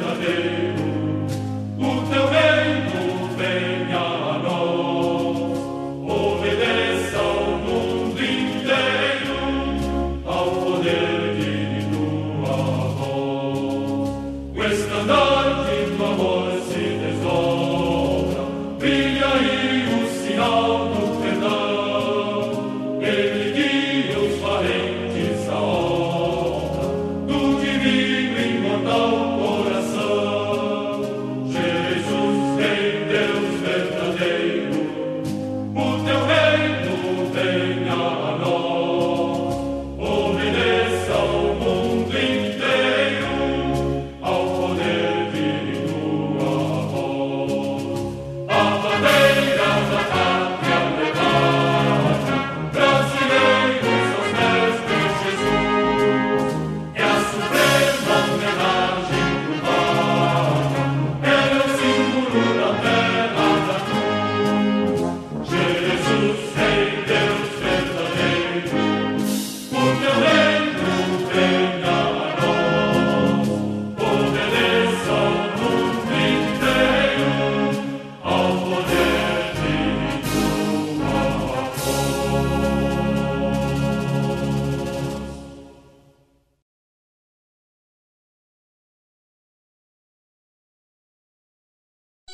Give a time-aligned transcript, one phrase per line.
[0.00, 0.63] Santa Maria.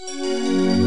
[0.08, 0.80] Música